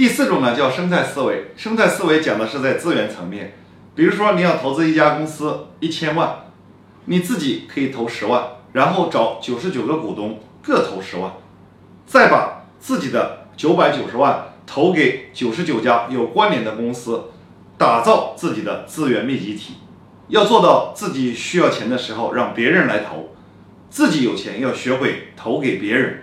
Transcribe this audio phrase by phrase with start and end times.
[0.00, 3.52] 第四种呢叫生态思维生态思维讲的是在资源层面
[3.94, 6.46] 比如说你要投资一家公司一千万
[7.04, 11.32] 你自己可以投十万然后找九十九个股东各投十万
[12.06, 17.24] 再把自己的九百九十万投给九十九家有关联的公司
[17.76, 19.74] 打造自己的资源密集体。
[20.28, 23.34] 要做到自己需要钱的时候让别人来投
[23.90, 26.22] 自己有钱要学会投给别人